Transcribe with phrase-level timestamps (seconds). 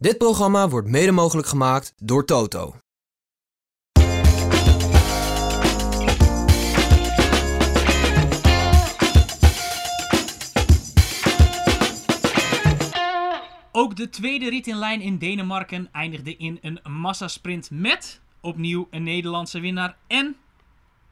[0.00, 2.74] Dit programma wordt mede mogelijk gemaakt door Toto.
[13.72, 19.02] Ook de tweede rit in lijn in Denemarken eindigde in een massasprint met opnieuw een
[19.02, 20.36] Nederlandse winnaar en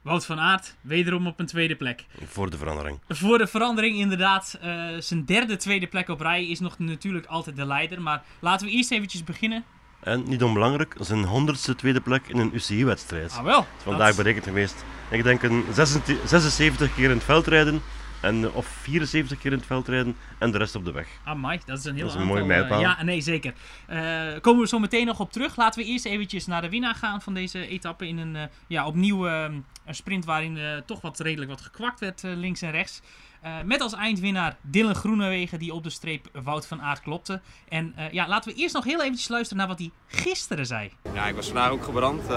[0.06, 2.04] Wout van Aert wederom op een tweede plek.
[2.26, 2.98] Voor de verandering.
[3.08, 4.58] Voor de verandering inderdaad.
[4.60, 8.02] eh, zijn derde tweede plek op rij is nog natuurlijk altijd de leider.
[8.02, 9.64] Maar laten we eerst eventjes beginnen.
[10.00, 13.32] En niet onbelangrijk, zijn honderdste tweede plek in een UCI-wedstrijd.
[13.32, 13.66] Ah wel.
[13.82, 14.84] Vandaag dat- berekend geweest.
[15.10, 17.82] Ik denk een 76 76 keer in het veld rijden.
[18.26, 21.08] En, of 74 keer in het veld rijden en de rest op de weg.
[21.24, 22.80] Amai, dat is een heel Dat is een aantal, mooie eh, mijlpaal.
[22.80, 23.54] ja, nee, zeker.
[23.86, 25.56] Eh, komen we zo meteen nog op terug.
[25.56, 28.08] Laten we eerst eventjes naar de winnaar gaan van deze etappe.
[28.08, 29.42] In een, eh, ja, opnieuw eh,
[29.84, 33.00] een sprint waarin eh, toch wat redelijk wat gekwakt werd links en rechts.
[33.40, 37.40] Eh, met als eindwinnaar Dylan Groenewegen die op de streep Wout van Aert klopte.
[37.68, 40.90] En eh, ja, laten we eerst nog heel eventjes luisteren naar wat hij gisteren zei.
[41.14, 42.22] Ja, ik was vandaag ook gebrand.
[42.22, 42.28] Eh,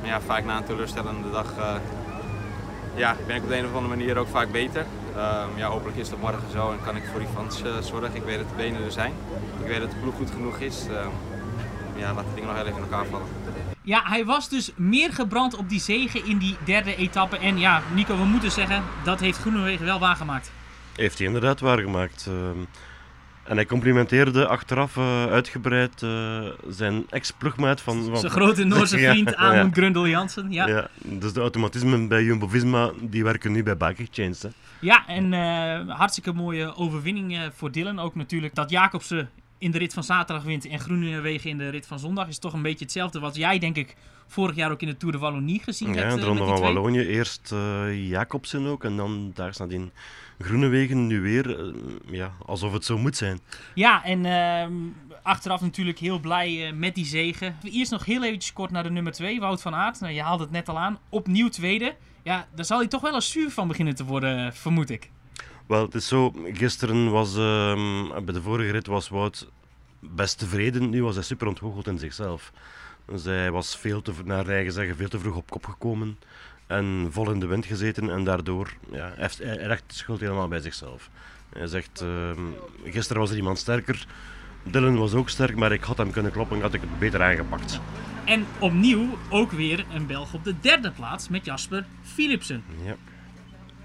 [0.00, 1.74] maar ja, vaak na een teleurstellende dag eh,
[2.96, 4.86] ja, ben ik op de een of andere manier ook vaak beter.
[5.18, 8.14] Eh, ja, hopelijk is het morgen zo en kan ik voor die fans eh, zorgen.
[8.14, 9.12] Ik weet dat de benen er zijn.
[9.60, 10.86] Ik weet dat de ploeg goed genoeg is.
[10.90, 11.06] Eh,
[11.96, 13.26] ja, laat de dingen nog heel even in elkaar vallen.
[13.82, 17.38] Ja, hij was dus meer gebrand op die zegen in die derde etappe.
[17.38, 20.50] En ja, Nico, we moeten zeggen, dat heeft Groenewegen wel waargemaakt.
[20.96, 22.26] Heeft hij inderdaad waargemaakt.
[22.28, 22.58] ehm.
[23.48, 28.16] En hij complimenteerde achteraf eh, uitgebreid eh, zijn ex-ploegmaat van, van...
[28.18, 29.36] Zijn grote Noorse vriend ja.
[29.36, 30.52] Amund Grundel Jansen.
[30.52, 30.66] Ja.
[30.66, 30.88] Ja.
[31.02, 34.34] dus de automatismen bij Jumbo-Visma, die werken nu bij Bike Exchange.
[34.40, 34.48] Hè.
[34.80, 37.98] Ja, en eh, hartstikke mooie overwinning voor Dylan.
[37.98, 41.86] Ook natuurlijk dat Jacobsen in de rit van zaterdag wint en Groenewegen in de rit
[41.86, 42.28] van zondag.
[42.28, 45.14] Is toch een beetje hetzelfde wat jij, denk ik, vorig jaar ook in de Tour
[45.14, 46.10] de Wallonie gezien Ja, hebt.
[46.10, 46.60] in de eh, Ronde van.
[46.60, 49.90] Wallonië eerst eh Jacobsen ook en dan daar nadien
[50.38, 51.58] Groenewegen nu weer.
[51.60, 51.74] eh,
[52.10, 53.40] ja, alsof het zo moet zijn.
[53.74, 54.72] Ja, en ehm,
[55.22, 57.56] achteraf natuurlijk heel blij met die zegen.
[57.62, 60.00] Eerst nog heel eventjes kort naar de nummer 2, Wout van Aert.
[60.00, 60.98] Nou, je haalde het net al aan.
[61.08, 61.96] Opnieuw tweede.
[62.22, 65.10] Ja, daar zal hij toch wel een zuur van beginnen te worden, vermoed ik.
[65.68, 69.48] Wel, het is zo, gisteren was, ehm, bij de vorige rit was Wout
[69.98, 70.90] best tevreden.
[70.90, 72.52] Nu was hij super ontgoocheld in zichzelf.
[73.04, 76.18] Dus hij was veel te, naar eigen zeggen, veel te vroeg op kop gekomen.
[76.66, 78.10] En vol in de wind gezeten.
[78.10, 81.10] En daardoor, ja, hij, heeft, hij de schuld helemaal bij zichzelf.
[81.52, 82.40] Hij zegt, ehm,
[82.84, 84.06] gisteren was er iemand sterker.
[84.62, 87.80] Dylan was ook sterk, maar ik had hem kunnen kloppen, had ik het beter aangepakt.
[88.24, 92.64] En opnieuw ook weer een Belg op de derde plaats met Jasper Philipsen.
[92.84, 92.96] Ja.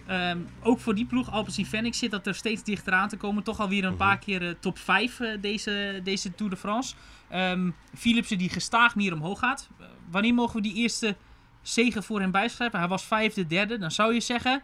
[0.05, 3.43] Ehm, ook voor die ploeg, Alpecin Fenix, zit dat er steeds dichter aan te komen.
[3.43, 6.95] Toch alweer een paar keer eh, top 5 eh, deze, deze Tour de France.
[7.29, 9.69] Ehm Philipsen die gestaag meer omhoog gaat.
[9.79, 11.15] Eh, wanneer mogen we die eerste
[11.61, 12.79] zegen voor hem bijschrijven?
[12.79, 13.77] Hij was vijfde, derde.
[13.77, 14.61] Dan zou je zeggen,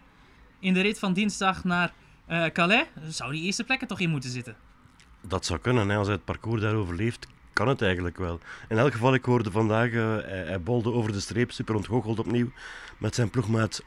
[0.60, 1.94] in de rit van dinsdag naar
[2.54, 4.56] Calais, zou die eerste plek er toch in moeten zitten.
[5.22, 5.90] Dat zou kunnen.
[5.90, 5.98] Hè.
[5.98, 8.40] Als hij het parcours daar overleeft, kan het eigenlijk wel.
[8.68, 12.52] In elk geval, ik hoorde vandaag, hij, hij bolde over de streep, super ontgoocheld opnieuw,
[12.98, 13.84] met zijn ploegmaat,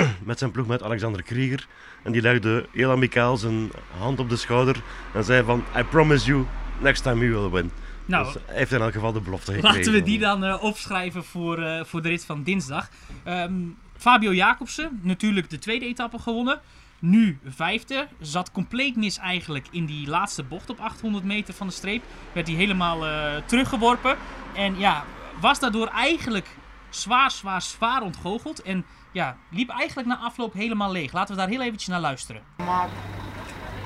[0.24, 1.66] met zijn ploegmaat Alexander Krieger.
[2.02, 4.82] En die legde heel amicaal zijn hand op de schouder
[5.14, 6.46] en zei van, I promise you,
[6.78, 7.70] next time you will win.
[8.06, 9.76] Nou, Dus hij heeft in elk geval de belofte gekregen.
[9.76, 12.88] Laten we die dan eh, opschrijven voor, eh, voor de rit van dinsdag.
[13.24, 13.52] Ehm,
[13.96, 16.60] Fabio Jacobsen, natuurlijk de tweede etappe gewonnen.
[16.98, 18.08] Nu vijfde.
[18.20, 22.02] Zat compleet mis eigenlijk in die laatste bocht op 800 meter van de streep.
[22.32, 24.16] Werd hij helemaal eh, teruggeworpen.
[24.54, 25.04] En ja,
[25.40, 26.46] was daardoor eigenlijk
[26.90, 28.62] zwaar, zwaar, zwaar ontgoocheld.
[28.62, 31.12] En ja, liep eigenlijk na afloop helemaal leeg.
[31.12, 32.42] Laten we daar heel eventjes naar luisteren.
[32.56, 32.88] Maar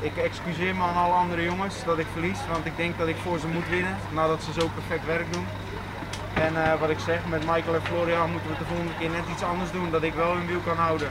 [0.01, 3.17] ik excuseer me aan alle andere jongens dat ik verlies, want ik denk dat ik
[3.17, 5.47] voor ze moet winnen, nadat ze zo perfect werk doen.
[6.35, 9.29] En eh, wat ik zeg, met Michael en Florian moeten we de volgende keer net
[9.33, 11.09] iets anders doen, dat ik wel hun wiel kan houden.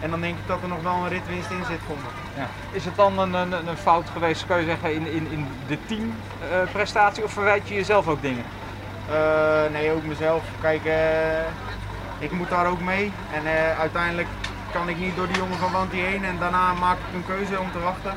[0.00, 2.40] En dan denk ik dat er nog wel een ritwinst in zit voor me.
[2.40, 2.48] Ja.
[2.70, 5.78] Is het dan een, een, een fout geweest, kan je zeggen, in, in, in de
[5.86, 8.44] teamprestatie of verwijt je jezelf ook dingen?
[9.10, 10.42] Eh, nee, ook mezelf.
[10.60, 10.96] Kijk, eh,
[12.18, 13.12] ik moet daar ook mee.
[13.32, 14.28] En eh, uiteindelijk
[14.72, 17.58] kan ik niet door die jongen van Wanty heen en daarna maak ik een keuze
[17.58, 18.14] om te wachten.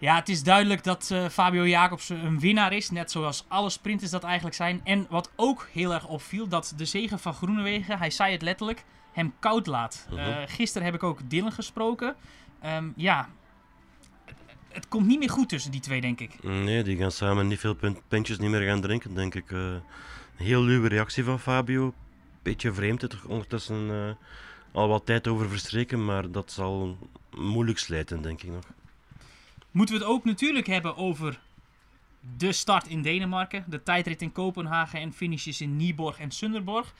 [0.00, 2.90] Ja, het is duidelijk dat eh, Fabio Jacobsen een winnaar is.
[2.90, 4.80] Net zoals alle sprinters dat eigenlijk zijn.
[4.84, 8.84] En wat ook heel erg opviel, dat de zegen van Groenewegen, hij zei het letterlijk,
[9.12, 10.06] hem koud laat.
[10.10, 10.18] Mhm.
[10.18, 12.14] Eh, gisteren heb ik ook Dylan gesproken.
[12.60, 13.28] Ehm, ja,
[14.24, 14.36] het,
[14.68, 16.42] het komt niet meer goed tussen die twee, denk ik.
[16.42, 19.50] Nee, die gaan samen niet veel punt, pintjes niet meer gaan drinken, denk ik.
[19.50, 19.82] Eh, een
[20.36, 21.94] heel luwe reactie van Fabio.
[22.42, 24.14] Beetje vreemd, het er ondertussen eh,
[24.72, 26.98] al wat tijd over verstreken, maar dat zal
[27.36, 28.64] moeilijk slijten, denk ik nog.
[29.70, 31.40] Moeten we het ook natuurlijk hebben over
[32.36, 33.64] de start in Denemarken.
[33.66, 36.94] De tijdrit in Kopenhagen en finishes in Nieborg en Sunderborg.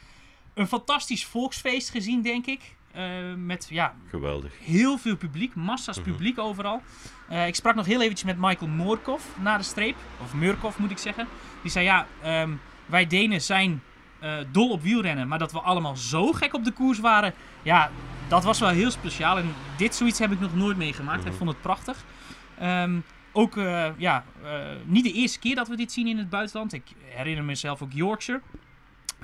[0.54, 2.60] Een fantastisch volksfeest gezien, denk ik.
[2.92, 4.52] eh, met ja, Geweldig.
[4.60, 6.10] heel veel publiek, massa's Mhm.
[6.10, 6.82] publiek overal.
[7.28, 10.90] Eh, ik sprak nog heel eventjes met Michael Moorkov na de streep, of Murkov moet
[10.90, 11.26] ik zeggen.
[11.62, 12.50] Die zei ja, ehm,
[12.86, 13.82] wij Denen zijn
[14.20, 17.90] eh, dol op wielrennen, maar dat we allemaal zo gek op de koers waren, ja,
[18.28, 19.38] dat was wel heel speciaal.
[19.38, 21.20] En dit zoiets heb ik nog nooit meegemaakt.
[21.20, 21.38] Hij Mhm.
[21.38, 22.04] vond het prachtig.
[22.58, 22.98] Ehm,
[23.32, 24.50] ook eh, ja, eh,
[24.84, 26.72] niet de eerste keer dat we dit zien in het buitenland.
[26.72, 28.40] Ik herinner mezelf ook Yorkshire.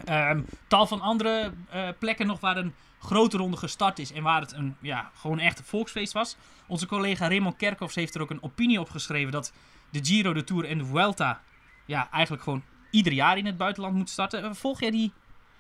[0.05, 1.53] Ehm, tal van andere
[1.99, 5.59] plekken nog waar een grote ronde gestart is en waar het een ja, gewoon echt
[5.59, 6.37] een volksfeest was.
[6.67, 9.53] Onze collega Raymond Kerkhoffs heeft er ook een opinie op geschreven dat
[9.91, 11.41] de Giro, de Tour en de Vuelta
[11.85, 12.63] ja, eigenlijk gewoon
[12.97, 14.43] ieder jaar in het buitenland moet starten.
[14.43, 15.13] Eh, Volg jij die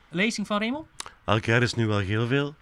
[0.08, 0.86] lezing van Raymond?
[1.24, 2.54] Elk jaar is nu wel heel veel,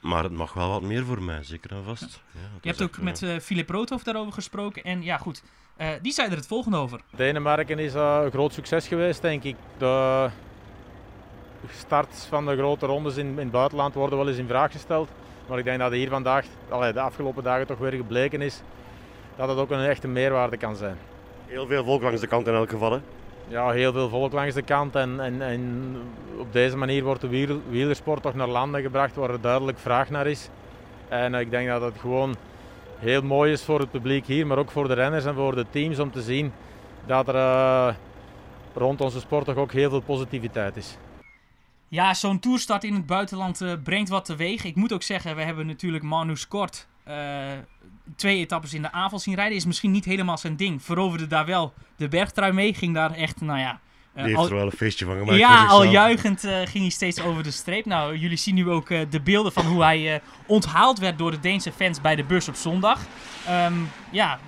[0.00, 2.22] maar het mag wel wat meer voor mij, zeker en vast.
[2.32, 5.42] Ja, Je hebt ook met eh, eh Philip Roodhoff daarover gesproken en ja goed,
[5.76, 7.00] eh, die zei er het volgende over.
[7.16, 9.56] Denemarken is eh, een groot succes geweest, denk ik.
[9.78, 10.28] De
[11.70, 15.10] starts van de grote rondes in, in het buitenland worden wel eens in vraag gesteld.
[15.48, 18.62] Maar ik denk dat hier vandaag, allee, de afgelopen dagen toch weer gebleken is
[19.36, 20.96] dat het ook een echte meerwaarde kan zijn.
[21.46, 22.92] Heel veel volk langs de kant in elk geval.
[22.92, 23.00] Hè.
[23.50, 25.96] Ja, heel veel volk langs de kant en, en, en
[26.38, 30.10] op deze manier wordt de wiel- wielersport toch naar landen gebracht waar er duidelijk vraag
[30.10, 30.48] naar is.
[31.08, 32.36] En ik denk dat het gewoon
[32.98, 35.66] heel mooi is voor het publiek hier, maar ook voor de renners en voor de
[35.70, 36.52] teams om te zien
[37.06, 37.94] dat er eh,
[38.74, 40.96] rond onze sport toch ook heel veel positiviteit is.
[41.88, 44.64] Ja, zo'n toerstart in het buitenland eh, brengt wat teweeg.
[44.64, 47.58] Ik moet ook zeggen, we hebben natuurlijk Manu Kort eh,
[48.16, 49.56] twee etappes in de avond zien rijden.
[49.56, 50.82] Is misschien niet helemaal zijn ding.
[50.82, 52.74] Veroverde daar wel de bergtrui mee.
[52.74, 53.80] Ging daar echt, nou ja...
[54.14, 55.38] eh, Die heeft al- er wel een feestje van gemaakt.
[55.38, 57.84] ja, al juichend eh, ging hij steeds over de streep.
[57.86, 61.72] Nou, jullie zien nu ook de beelden van hoe hij onthaald werd door de Deense
[61.72, 63.00] fans bij de bus op zondag.
[63.46, 63.74] Ehm,
[64.10, 64.38] ja,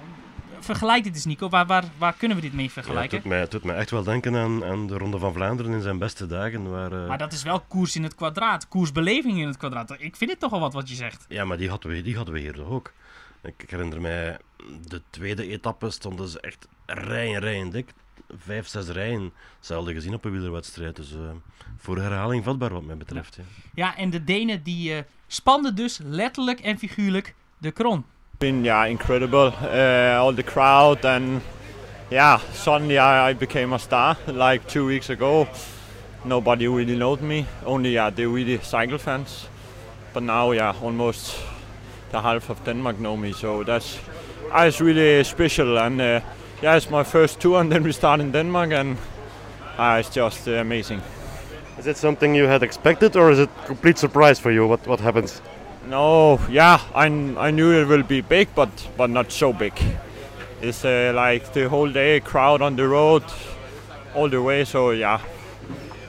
[0.65, 1.49] vergelijk dit eens Nico.
[1.49, 3.19] Waar, waar, waar kunnen we dit mee Ja, het, vergelijken?
[3.21, 5.83] doet mij, het doet mij echt wel denken aan, aan de Ronde van Vlaanderen in
[5.83, 6.71] zijn beste dagen.
[6.71, 8.69] Waar, eh, Maar dat is wel koers in het kwadraat.
[8.69, 9.91] Koersbeleving in het kwadraat.
[9.99, 11.25] Ik vind dit toch wel wat wat je zegt.
[11.29, 12.93] Ja, maar die hadden we, die hadden we hier toch ook.
[13.43, 14.39] Ik, ik herinner mij,
[14.89, 17.93] de tweede etappe stonden ze echt rijen, rijen dik.
[18.39, 19.33] Vijf, zes rijen.
[19.61, 20.97] Zelden gezien op een wielerwedstrijd.
[20.97, 21.19] Dus eh,
[21.77, 23.37] voor herhaling vatbaar wat mij betreft.
[23.37, 23.43] Ja.
[23.75, 28.05] Ja, en de Denen die eh spanden dus letterlijk en figuurlijk de kron.
[28.39, 31.41] Been yeah incredible uh, all the crowd and
[32.11, 35.49] yeah suddenly I, I became a star like two weeks ago
[36.25, 39.47] nobody really knowed me only yeah the really cycle fans
[40.13, 41.37] but now yeah almost
[42.11, 43.99] the half of Denmark know me so that's
[44.53, 46.21] uh, it's really special and uh,
[46.63, 48.97] yeah it's my first tour and then we start in Denmark and
[49.79, 51.01] uh, it's just uh, amazing
[51.79, 54.69] Is it something you had expected or is it complete surprise for you?
[54.69, 55.41] What, what happens?
[55.89, 57.07] No, yeah, I,
[57.49, 59.73] I knew it will be big, but but not so big.
[60.61, 63.23] It's uh, like the whole day crowd on the road,
[64.15, 64.65] all the way.
[64.65, 65.21] So yeah,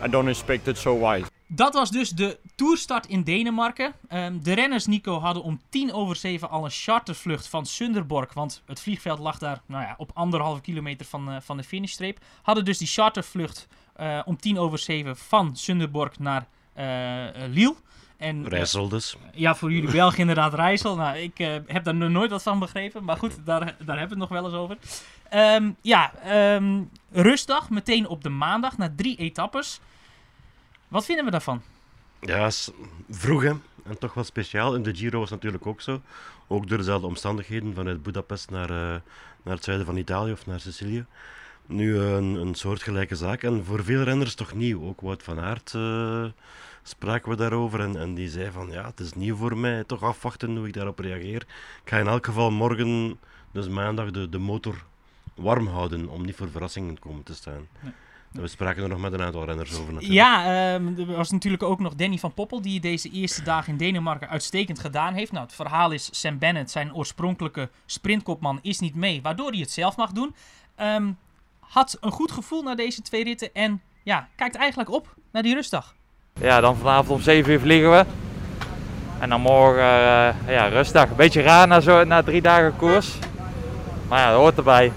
[0.01, 1.25] I don't expect it so wide.
[1.55, 3.93] Dat was dus de toerstart in Denemarken.
[4.07, 8.33] Ehm, de renners, Nico, hadden om tien over zeven al een chartervlucht van Sunderborg.
[8.33, 12.19] Want het vliegveld lag daar nou ja, op anderhalve kilometer van, eh, van de finishstreep.
[12.41, 17.75] Hadden dus die chartervlucht eh, om tien over zeven van Sunderborg naar eh, Lille.
[18.23, 19.17] En, eh, Rijssel dus.
[19.33, 20.95] ja, voor jullie Belgen inderdaad Rijssel.
[20.95, 23.03] Nou, ik eh, heb daar nog nooit wat van begrepen.
[23.03, 24.77] Maar goed, daar, daar hebben we het nog wel eens over.
[25.29, 26.81] Ehm, ja, ehm,
[27.11, 29.79] rustdag meteen op de maandag na drie etappes.
[30.87, 31.61] Wat vinden we daarvan?
[32.19, 32.49] Ja,
[33.09, 33.53] vroeg hè.
[33.83, 34.75] En toch wel speciaal.
[34.75, 36.01] In de Giro was het natuurlijk ook zo.
[36.47, 39.01] Ook door dezelfde omstandigheden vanuit Budapest naar, eh,
[39.43, 41.05] naar het zuiden van Italië of naar Sicilië.
[41.65, 43.43] Nu eh, een, een soortgelijke zaak.
[43.43, 44.83] En voor veel renners toch nieuw.
[44.83, 46.25] Ook Wout van Aert eh,
[46.83, 47.79] spraken we daarover.
[47.79, 49.83] En, en die zei van ja, het is nieuw voor mij.
[49.83, 51.41] Toch afwachten hoe ik daarop reageer.
[51.83, 53.19] Ik ga in elk geval morgen,
[53.51, 54.83] dus maandag, de, de motor
[55.35, 56.09] warm houden.
[56.09, 57.67] Om niet voor verrassingen te komen te staan.
[58.33, 60.13] En We spraken er nog met een aantal renners over natuurlijk.
[60.13, 63.77] Ja, ehm, er was natuurlijk ook nog Danny van Poppel die deze eerste dagen in
[63.77, 65.31] Denemarken uitstekend gedaan heeft.
[65.31, 69.71] Nou, het verhaal is Sam Bennett, zijn oorspronkelijke sprintkopman, is niet mee, waardoor hij het
[69.71, 70.35] zelf mag doen.
[70.75, 71.11] Ehm,
[71.73, 75.53] had een goed gevoel na deze twee ritten en ja, kijkt eigenlijk op naar die
[75.53, 75.95] rustdag.
[76.39, 78.05] Ja, dan vanavond om 7 uur vliegen we.
[79.19, 81.09] En dan morgen eh, ja, rustdag.
[81.09, 83.17] Een beetje raar na, zo, na drie dagen koers.
[84.07, 84.91] Maar ja, dat hoort erbij.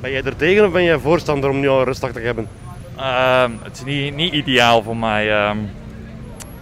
[0.00, 2.48] Ben jij er tegen of ben jij voorstander om nu al rustig te hebben?
[2.96, 5.32] Ehm, het is niet, niet ideaal voor mij.
[5.32, 5.58] ehm.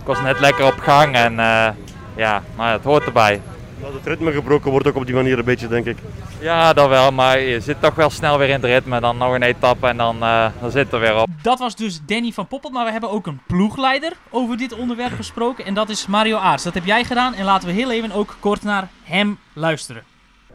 [0.01, 1.69] ik was net lekker op gang en eh,
[2.17, 3.41] ja, maar het hoort erbij.
[3.81, 5.99] Dat het ritme gebroken wordt ook op die manier een beetje, denk ik.
[6.41, 9.01] Ja, dat wel, maar je zit toch wel snel weer in het ritme.
[9.01, 11.29] Dan nog een etappe en dan, eh, dan zit er weer op.
[11.43, 15.13] Dat was dus Danny van Poppel, maar we hebben ook een ploegleider over dit onderwerp
[15.13, 16.65] gesproken en dat is Mario Aarts.
[16.65, 20.03] Dat heb jij gedaan en laten we heel even ook kort naar hem luisteren.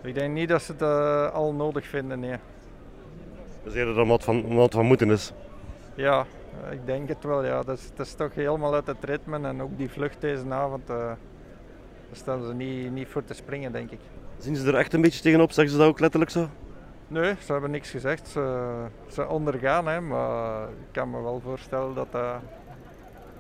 [0.04, 2.36] Ik denk niet dat ze het eh, al nodig vinden, nee.
[3.64, 5.32] Dat is eerder dan wat van, wat van moeten is.
[5.96, 6.26] Ja,
[6.66, 7.46] eh, ik denk het wel.
[7.46, 7.62] Ja.
[7.64, 10.90] Dat, is, dat is toch helemaal uit het ritme en ook die vlucht deze avond.
[10.90, 11.12] eh,
[12.08, 14.00] Daar staan ze niet, niet voor te springen, denk ik.
[14.38, 15.52] Zien ze er echt een beetje tegenop?
[15.52, 16.50] Zeggen ze dat ook letterlijk zo?
[17.08, 18.28] Nee, ze hebben niks gezegd.
[18.28, 22.42] Ze, ze ondergaan, hè, maar ik kan me wel voorstellen dat dat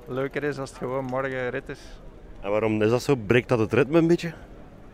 [0.07, 1.79] leuker is als het gewoon morgen rit is.
[2.41, 3.15] En waarom is dat zo?
[3.15, 4.33] Breekt dat het ritme een beetje?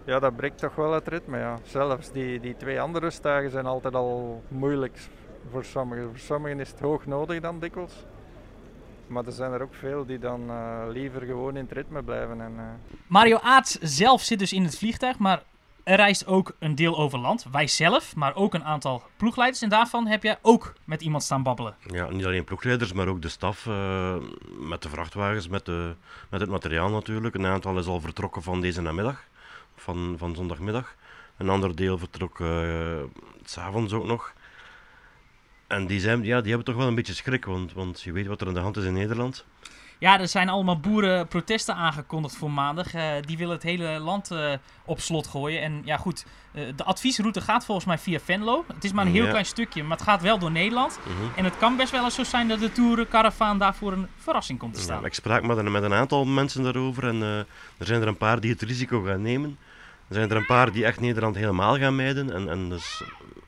[0.03, 1.37] Ja, dat breekt toch wel het ritme.
[1.37, 1.59] Ja.
[1.63, 4.97] Zelfs die, die twee andere rustdagen zijn altijd al moeilijk
[5.49, 6.03] voor sommigen.
[6.03, 8.05] Voor sommigen is het hoog nodig dan dikwijls.
[9.11, 12.41] Maar er zijn er ook veel die dan uh, liever gewoon in het ritme blijven.
[12.41, 12.95] En, uh...
[13.07, 15.43] Mario Aarts zelf zit dus in het vliegtuig, maar
[15.83, 17.45] er reist ook een deel over land.
[17.51, 19.61] Wij zelf, maar ook een aantal ploegleiders.
[19.61, 21.75] En daarvan heb jij ook met iemand staan babbelen.
[21.87, 23.65] Ja, niet alleen ploegleiders, maar ook de staf.
[23.65, 24.15] Uh,
[24.59, 25.95] met de vrachtwagens, met, de,
[26.29, 27.35] met het materiaal natuurlijk.
[27.35, 29.23] Een aantal is al vertrokken van deze namiddag,
[29.75, 30.95] van, van zondagmiddag.
[31.37, 32.49] Een ander deel vertrok uh,
[33.43, 34.33] s'avonds ook nog.
[35.71, 38.27] En die, zijn, ja, die hebben toch wel een beetje schrik, want, want je weet
[38.27, 39.45] wat er aan de hand is in Nederland.
[39.97, 42.95] Ja, er zijn allemaal boerenprotesten aangekondigd voor maandag.
[42.95, 44.51] Uh, die willen het hele land uh,
[44.85, 45.61] op slot gooien.
[45.61, 48.65] En ja, goed, uh, de adviesroute gaat volgens mij via Venlo.
[48.73, 49.29] Het is maar een heel Ja.
[49.29, 50.99] klein stukje, maar het gaat wel door Nederland.
[51.03, 51.37] Mhm.
[51.37, 54.59] En het kan best wel eens zo zijn dat de Tour Caravaan daarvoor een verrassing
[54.59, 54.99] komt te staan.
[54.99, 57.37] Ja, ik sprak met een, met een aantal mensen daarover en eh,
[57.77, 59.57] er zijn er een paar die het risico gaan nemen.
[60.07, 63.03] Er zijn er een paar die echt Nederland helemaal gaan mijden en, en dus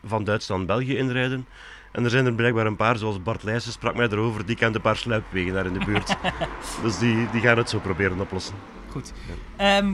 [0.05, 1.47] van Duitsland België inrijden.
[1.93, 4.75] En er zijn er blijkbaar een paar, zoals Bart Leijsen sprak mij erover, die kent
[4.75, 6.15] een paar sluipwegen daar in de buurt.
[6.83, 8.55] dus die, die gaan het zo proberen oplossen.
[8.89, 9.13] Goed.
[9.55, 9.93] Ehm,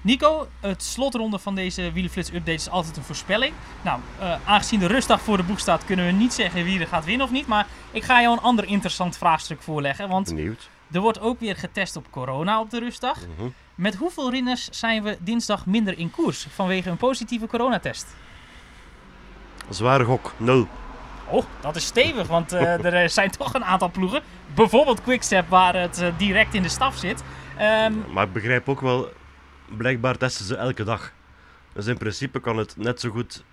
[0.00, 3.54] Nico, het slotronde van deze Wielenflits update is altijd een voorspelling.
[3.82, 6.86] Nou, eh, aangezien de rustdag voor de boeg staat, kunnen we niet zeggen wie er
[6.86, 7.46] gaat winnen of niet.
[7.46, 10.08] Maar ik ga jou een ander interessant vraagstuk voorleggen.
[10.08, 10.68] Want Benieuwd.
[10.92, 13.18] er wordt ook weer getest op corona op de rustdag.
[13.20, 13.48] Mhm.
[13.74, 18.06] Met hoeveel renners zijn we dinsdag minder in koers vanwege een positieve coronatest?
[19.68, 20.68] Zware gok, nul.
[21.34, 24.22] Oh, dat is stevig, want eh, er zijn toch een aantal ploegen.
[24.54, 27.22] Bijvoorbeeld Quickstep, waar het eh, direct in de staf zit.
[27.58, 29.08] Ehm, Maar ik begrijp ook wel,
[29.76, 31.12] blijkbaar testen ze elke dag.
[31.72, 33.44] Dus in principe kan het net zo goed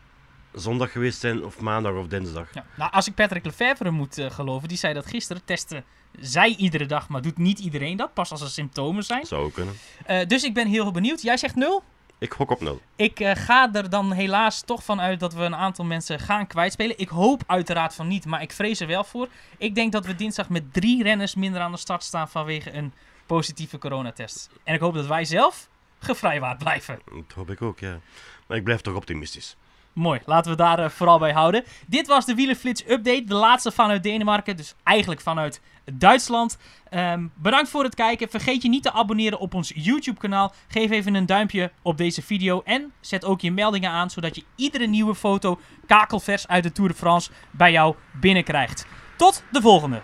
[0.53, 2.47] zondag geweest zijn of maandag of dinsdag.
[2.53, 2.65] ja.
[2.75, 5.41] Nou, als ik Patrick Lefevre moet eh, geloven, die zei dat gisteren.
[5.45, 5.83] Testen
[6.19, 8.13] zij iedere dag, maar doet niet iedereen dat.
[8.13, 9.25] Pas als er symptomen zijn.
[9.25, 9.73] Zou kunnen.
[10.05, 11.21] Eh, dus ik ben heel benieuwd.
[11.21, 11.83] Jij zegt nul?
[12.21, 12.81] Ik gok op nul.
[12.95, 16.47] Ik eh, ga er dan helaas toch van uit dat we een aantal mensen gaan
[16.47, 16.99] kwijtspelen.
[16.99, 19.27] Ik hoop uiteraard van niet, maar ik vrees er wel voor.
[19.57, 22.93] Ik denk dat we dinsdag met drie renners minder aan de start staan vanwege een
[23.25, 24.49] positieve coronatest.
[24.63, 26.99] En ik hoop dat wij zelf gevrijwaard blijven.
[27.05, 27.99] Dat hoop ik ook, ja.
[28.47, 29.57] Maar ik blijf toch optimistisch.
[29.93, 31.63] Mooi, laten we daar eh, vooral bij houden.
[31.87, 35.61] Dit was de Wielenflits update, de laatste vanuit Denemarken, dus eigenlijk vanuit
[35.93, 36.57] Duitsland.
[36.89, 38.29] Ehm, bedankt voor het kijken.
[38.29, 40.53] Vergeet je niet te abonneren op ons YouTube kanaal.
[40.67, 44.43] Geef even een duimpje op deze video en zet ook je meldingen aan, zodat je
[44.55, 48.85] iedere nieuwe foto kakelvers uit de Tour de France bij jou binnenkrijgt.
[49.17, 50.01] Tot de volgende!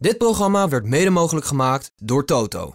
[0.00, 2.74] Dit programma werd mede mogelijk gemaakt door Toto.